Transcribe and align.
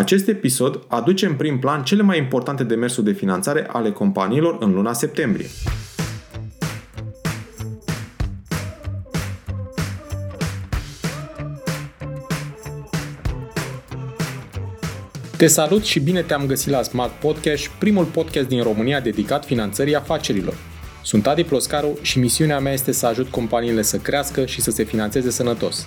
Acest 0.00 0.28
episod 0.28 0.84
aduce 0.88 1.26
în 1.26 1.34
prim 1.34 1.58
plan 1.58 1.82
cele 1.82 2.02
mai 2.02 2.18
importante 2.18 2.64
demersuri 2.64 3.06
de 3.06 3.12
finanțare 3.12 3.66
ale 3.72 3.90
companiilor 3.90 4.56
în 4.60 4.72
luna 4.74 4.92
septembrie. 4.92 5.46
Te 15.36 15.46
salut 15.46 15.84
și 15.84 16.00
bine 16.00 16.22
te-am 16.22 16.46
găsit 16.46 16.70
la 16.70 16.82
Smart 16.82 17.12
Podcast, 17.12 17.68
primul 17.68 18.04
podcast 18.04 18.48
din 18.48 18.62
România 18.62 19.00
dedicat 19.00 19.44
finanțării 19.44 19.96
afacerilor. 19.96 20.54
Sunt 21.02 21.26
Adi 21.26 21.44
Ploscaru 21.44 21.98
și 22.02 22.18
misiunea 22.18 22.58
mea 22.58 22.72
este 22.72 22.92
să 22.92 23.06
ajut 23.06 23.28
companiile 23.28 23.82
să 23.82 23.96
crească 23.96 24.46
și 24.46 24.60
să 24.60 24.70
se 24.70 24.84
finanțeze 24.84 25.30
sănătos. 25.30 25.86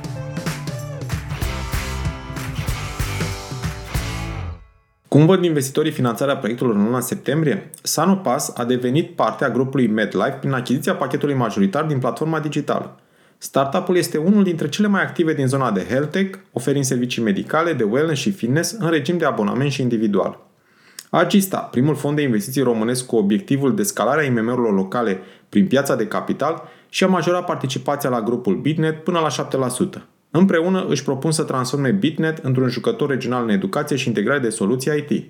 Cum 5.13 5.25
văd 5.25 5.43
investitorii 5.43 5.91
finanțarea 5.91 6.37
proiectului 6.37 6.75
în 6.75 6.83
luna 6.83 6.99
septembrie? 6.99 7.69
Sanopas 7.81 8.53
a 8.55 8.65
devenit 8.65 9.15
parte 9.15 9.45
a 9.45 9.49
grupului 9.49 9.87
MedLife 9.87 10.37
prin 10.39 10.51
achiziția 10.51 10.95
pachetului 10.95 11.35
majoritar 11.35 11.83
din 11.83 11.99
platforma 11.99 12.39
digitală. 12.39 12.99
Startup-ul 13.37 13.95
este 13.95 14.17
unul 14.17 14.43
dintre 14.43 14.69
cele 14.69 14.87
mai 14.87 15.01
active 15.01 15.33
din 15.33 15.47
zona 15.47 15.71
de 15.71 15.85
health 15.89 16.09
tech, 16.09 16.39
oferind 16.51 16.83
servicii 16.83 17.23
medicale, 17.23 17.73
de 17.73 17.83
wellness 17.83 18.21
și 18.21 18.31
fitness 18.31 18.71
în 18.71 18.89
regim 18.89 19.17
de 19.17 19.25
abonament 19.25 19.71
și 19.71 19.81
individual. 19.81 20.39
Agista, 21.09 21.57
primul 21.57 21.95
fond 21.95 22.15
de 22.15 22.21
investiții 22.21 22.61
românesc 22.61 23.05
cu 23.05 23.15
obiectivul 23.15 23.75
de 23.75 23.83
scalare 23.83 24.21
a 24.21 24.25
IMM-urilor 24.25 24.73
locale 24.73 25.19
prin 25.49 25.67
piața 25.67 25.95
de 25.95 26.07
capital 26.07 26.63
și 26.89 27.03
a 27.03 27.07
majorat 27.07 27.45
participația 27.45 28.09
la 28.09 28.21
grupul 28.21 28.55
Bitnet 28.55 29.03
până 29.03 29.19
la 29.19 29.47
7%. 29.99 30.01
Împreună 30.31 30.85
își 30.89 31.03
propun 31.03 31.31
să 31.31 31.43
transforme 31.43 31.91
Bitnet 31.91 32.37
într-un 32.37 32.67
jucător 32.67 33.09
regional 33.09 33.43
în 33.43 33.49
educație 33.49 33.95
și 33.95 34.07
integrare 34.07 34.39
de 34.39 34.49
soluții 34.49 35.05
IT. 35.07 35.29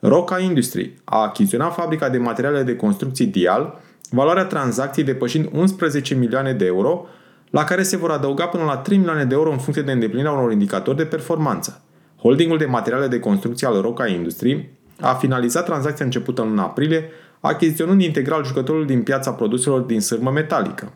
Roca 0.00 0.38
Industry 0.38 0.94
a 1.04 1.22
achiziționat 1.22 1.74
fabrica 1.74 2.08
de 2.08 2.18
materiale 2.18 2.62
de 2.62 2.76
construcții 2.76 3.26
Dial, 3.26 3.80
valoarea 4.10 4.44
tranzacției 4.44 5.04
depășind 5.04 5.48
11 5.52 6.14
milioane 6.14 6.52
de 6.52 6.64
euro, 6.64 7.06
la 7.50 7.64
care 7.64 7.82
se 7.82 7.96
vor 7.96 8.10
adăuga 8.10 8.46
până 8.46 8.64
la 8.64 8.76
3 8.76 8.96
milioane 8.96 9.24
de 9.24 9.34
euro 9.34 9.50
în 9.50 9.58
funcție 9.58 9.82
de 9.82 9.92
îndeplinirea 9.92 10.32
unor 10.32 10.52
indicatori 10.52 10.96
de 10.96 11.04
performanță. 11.04 11.82
Holdingul 12.16 12.58
de 12.58 12.64
materiale 12.64 13.06
de 13.06 13.20
construcție 13.20 13.66
al 13.66 13.80
Roca 13.80 14.06
Industry 14.06 14.70
a 15.00 15.14
finalizat 15.14 15.64
tranzacția 15.64 16.04
începută 16.04 16.42
în 16.42 16.48
luna 16.48 16.62
aprilie, 16.62 17.10
achiziționând 17.40 18.02
integral 18.02 18.44
jucătorul 18.44 18.86
din 18.86 19.02
piața 19.02 19.32
produselor 19.32 19.80
din 19.80 20.00
sârmă 20.00 20.30
metalică. 20.30 20.92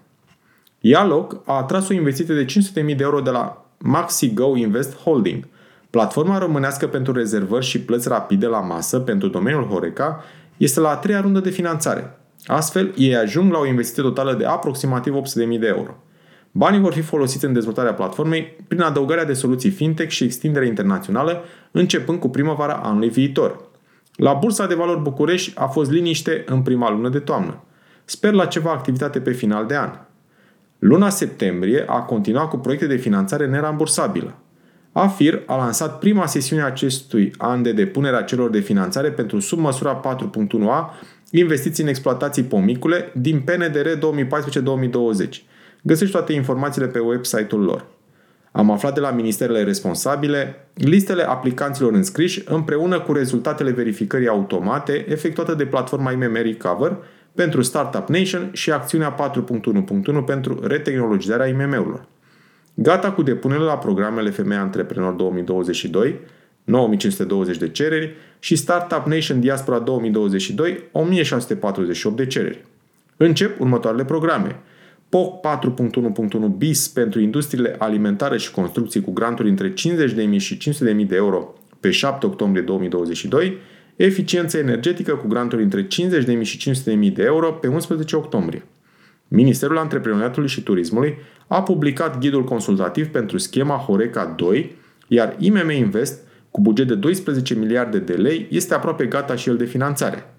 Ialoc 0.84 1.36
a 1.44 1.56
atras 1.56 1.88
o 1.88 1.92
investiție 1.92 2.34
de 2.34 2.44
500.000 2.44 2.96
de 2.96 3.02
euro 3.02 3.20
de 3.20 3.30
la 3.30 3.66
MaxiGo 3.78 4.56
Invest 4.56 4.96
Holding, 4.96 5.48
platforma 5.90 6.38
românească 6.38 6.86
pentru 6.86 7.12
rezervări 7.12 7.64
și 7.64 7.80
plăți 7.80 8.08
rapide 8.08 8.46
la 8.46 8.60
masă 8.60 8.98
pentru 8.98 9.28
domeniul 9.28 9.66
Horeca, 9.66 10.24
este 10.56 10.80
la 10.80 10.88
a 10.88 10.96
treia 10.96 11.20
rundă 11.20 11.40
de 11.40 11.50
finanțare. 11.50 12.18
Astfel, 12.46 12.92
ei 12.96 13.16
ajung 13.16 13.52
la 13.52 13.58
o 13.58 13.66
investiție 13.66 14.02
totală 14.02 14.34
de 14.34 14.44
aproximativ 14.44 15.14
800.000 15.14 15.58
de 15.60 15.66
euro. 15.66 15.96
Banii 16.50 16.80
vor 16.80 16.92
fi 16.92 17.00
folosiți 17.00 17.44
în 17.44 17.52
dezvoltarea 17.52 17.94
platformei 17.94 18.56
prin 18.68 18.80
adăugarea 18.80 19.24
de 19.24 19.32
soluții 19.32 19.70
fintech 19.70 20.10
și 20.10 20.24
extindere 20.24 20.66
internațională, 20.66 21.44
începând 21.70 22.18
cu 22.18 22.28
primăvara 22.28 22.74
anului 22.74 23.08
viitor. 23.08 23.70
La 24.16 24.32
Bursa 24.32 24.66
de 24.66 24.74
Valori 24.74 25.00
București 25.00 25.52
a 25.54 25.66
fost 25.66 25.90
liniște 25.90 26.42
în 26.46 26.62
prima 26.62 26.90
lună 26.90 27.08
de 27.08 27.18
toamnă. 27.18 27.62
Sper 28.04 28.32
la 28.32 28.46
ceva 28.46 28.70
activitate 28.70 29.20
pe 29.20 29.32
final 29.32 29.66
de 29.66 29.76
an. 29.76 29.90
Luna 30.82 31.08
septembrie 31.08 31.84
a 31.86 32.00
continuat 32.00 32.48
cu 32.48 32.56
proiecte 32.56 32.86
de 32.86 32.96
finanțare 32.96 33.46
nerambursabilă. 33.46 34.38
AFIR 34.92 35.42
a 35.46 35.56
lansat 35.56 35.98
prima 35.98 36.26
sesiune 36.26 36.62
a 36.62 36.66
acestui 36.66 37.32
an 37.38 37.62
de 37.62 37.72
depunere 37.72 38.16
a 38.16 38.22
celor 38.22 38.50
de 38.50 38.58
finanțare 38.58 39.10
pentru 39.10 39.38
submăsura 39.38 40.00
4.1a 40.00 40.90
investiții 41.30 41.82
în 41.82 41.88
exploatații 41.88 42.42
pomicule 42.42 43.12
din 43.14 43.40
PNDR 43.40 43.88
2014-2020. 43.88 45.28
Găsești 45.82 46.12
toate 46.12 46.32
informațiile 46.32 46.86
pe 46.86 46.98
website-ul 46.98 47.62
lor. 47.62 47.86
Am 48.52 48.70
aflat 48.70 48.94
de 48.94 49.00
la 49.00 49.10
ministerele 49.10 49.62
responsabile 49.62 50.68
listele 50.74 51.22
aplicanților 51.22 51.92
înscriși 51.92 52.42
împreună 52.44 53.00
cu 53.00 53.12
rezultatele 53.12 53.70
verificării 53.70 54.28
automate 54.28 55.04
efectuate 55.08 55.54
de 55.54 55.66
platforma 55.66 56.12
IMM 56.12 56.34
Recover 56.34 56.96
pentru 57.34 57.62
Startup 57.62 58.08
Nation 58.08 58.50
și 58.52 58.70
acțiunea 58.70 59.14
4.1.1 59.14 60.24
pentru 60.26 60.66
retehnologizarea 60.66 61.46
IMM-urilor. 61.46 62.06
Gata 62.74 63.12
cu 63.12 63.22
depunerile 63.22 63.66
la 63.66 63.78
programele 63.78 64.30
Femeia 64.30 64.60
Antreprenor 64.60 65.12
2022, 65.12 66.18
9520 66.64 67.56
de 67.56 67.68
cereri 67.68 68.14
și 68.38 68.56
Startup 68.56 69.06
Nation 69.06 69.40
Diaspora 69.40 69.78
2022, 69.78 70.88
1648 70.92 72.16
de 72.16 72.26
cereri. 72.26 72.64
Încep 73.16 73.60
următoarele 73.60 74.04
programe– 74.04 74.56
POC 75.12 75.40
4.1.1 75.40 76.56
BIS 76.56 76.88
pentru 76.88 77.20
industriile 77.20 77.74
alimentare 77.78 78.38
și 78.38 78.50
construcții 78.50 79.00
cu 79.00 79.12
granturi 79.12 79.48
între 79.48 79.72
50.000 79.72 80.36
și 80.36 80.56
500.000 80.56 81.06
de 81.06 81.16
euro 81.16 81.54
pe 81.80 81.90
7 81.90 82.26
octombrie 82.26 82.62
2022, 82.62 83.56
eficiență 83.96 84.58
energetică 84.58 85.14
cu 85.14 85.26
granturi 85.26 85.62
între 85.62 85.86
50.000 85.86 86.40
și 86.42 86.70
500.000 86.70 87.12
de 87.12 87.22
euro 87.22 87.52
pe 87.52 87.66
11 87.66 88.16
octombrie. 88.16 88.62
Ministerul 89.28 89.78
Antreprenoriatului 89.78 90.48
și 90.48 90.62
Turismului 90.62 91.14
a 91.46 91.62
publicat 91.62 92.18
ghidul 92.18 92.44
consultativ 92.44 93.06
pentru 93.06 93.38
schema 93.38 93.76
Horeca 93.76 94.34
2, 94.36 94.76
iar 95.08 95.36
IMM 95.38 95.70
Invest, 95.70 96.20
cu 96.50 96.60
buget 96.60 96.86
de 96.86 96.94
12 96.94 97.54
miliarde 97.54 97.98
de 97.98 98.12
lei, 98.12 98.46
este 98.50 98.74
aproape 98.74 99.06
gata 99.06 99.34
și 99.34 99.48
el 99.48 99.56
de 99.56 99.64
finanțare. 99.64 100.34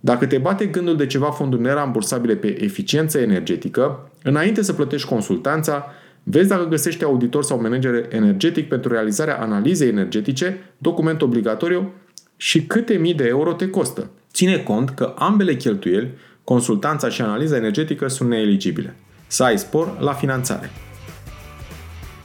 Dacă 0.00 0.26
te 0.26 0.38
bate 0.38 0.66
gândul 0.66 0.96
de 0.96 1.06
ceva 1.06 1.30
fonduri 1.30 1.62
nerambursabile 1.62 2.36
pe 2.36 2.62
eficiență 2.64 3.18
energetică, 3.18 4.10
înainte 4.22 4.62
să 4.62 4.72
plătești 4.72 5.08
consultanța, 5.08 5.86
vezi 6.22 6.48
dacă 6.48 6.64
găsești 6.64 7.04
auditor 7.04 7.42
sau 7.42 7.60
manager 7.60 8.06
energetic 8.08 8.68
pentru 8.68 8.92
realizarea 8.92 9.40
analizei 9.40 9.88
energetice, 9.88 10.58
document 10.78 11.22
obligatoriu 11.22 11.92
și 12.40 12.62
câte 12.62 12.94
mii 12.94 13.14
de 13.14 13.26
euro 13.26 13.52
te 13.52 13.68
costă. 13.68 14.10
Ține 14.32 14.58
cont 14.58 14.90
că 14.90 15.14
ambele 15.18 15.56
cheltuieli, 15.56 16.10
consultanța 16.44 17.08
și 17.08 17.20
analiza 17.20 17.56
energetică, 17.56 18.08
sunt 18.08 18.28
neeligibile. 18.28 18.96
Să 19.26 19.42
ai 19.42 19.58
spor 19.58 20.00
la 20.00 20.12
finanțare. 20.12 20.70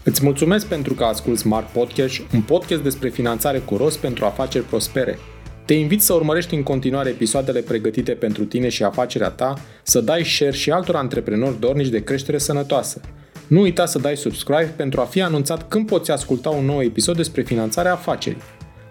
Îți 0.03 0.23
mulțumesc 0.23 0.67
pentru 0.67 0.93
că 0.93 1.03
asculti 1.03 1.39
Smart 1.39 1.71
Podcast, 1.71 2.21
un 2.33 2.41
podcast 2.41 2.81
despre 2.81 3.09
finanțare 3.09 3.59
cu 3.59 3.77
rost 3.77 3.97
pentru 3.99 4.25
afaceri 4.25 4.65
prospere– 4.65 5.19
te 5.65 5.73
invit 5.73 6.01
să 6.01 6.13
urmărești 6.13 6.55
în 6.55 6.63
continuare 6.63 7.09
episoadele 7.09 7.59
pregătite 7.59 8.11
pentru 8.11 8.43
tine 8.43 8.69
și 8.69 8.83
afacerea 8.83 9.29
ta, 9.29 9.53
să 9.83 10.01
dai 10.01 10.23
share 10.23 10.51
și 10.51 10.71
altor 10.71 10.95
antreprenori 10.95 11.59
dornici 11.59 11.87
de 11.87 12.03
creștere 12.03 12.37
sănătoasă. 12.37 13.01
Nu 13.47 13.61
uita 13.61 13.85
să 13.85 13.99
dai 13.99 14.17
subscribe 14.17 14.73
pentru 14.75 15.01
a 15.01 15.03
fi 15.03 15.21
anunțat 15.21 15.67
când 15.67 15.87
poți 15.87 16.11
asculta 16.11 16.49
un 16.49 16.65
nou 16.65 16.81
episod 16.81 17.15
despre 17.15 17.41
finanțarea 17.41 17.91
afacerii. 17.91 18.41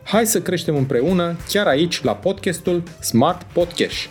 Hai 0.05 0.27
să 0.27 0.41
creștem 0.43 0.77
împreună, 0.77 1.37
chiar 1.49 1.67
aici, 1.67 2.03
la 2.03 2.15
podcastul 2.15 2.83
Smart 3.01 3.43
Podcast. 3.53 4.09